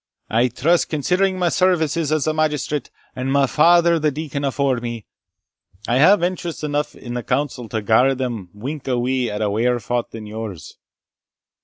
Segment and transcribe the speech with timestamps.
[0.31, 5.05] I trust, considering my services as a magistrate, and my father the deacon's afore me,
[5.87, 9.51] I hae interest eneugh in the council to gar them wink a wee at a
[9.51, 10.79] waur faut than yours.